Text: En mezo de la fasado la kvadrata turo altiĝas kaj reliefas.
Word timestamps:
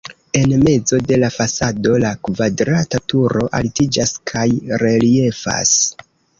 En 0.37 0.53
mezo 0.61 0.99
de 1.11 1.19
la 1.23 1.29
fasado 1.35 1.99
la 2.05 2.13
kvadrata 2.29 3.03
turo 3.15 3.45
altiĝas 3.61 4.17
kaj 4.35 4.49
reliefas. 4.87 5.79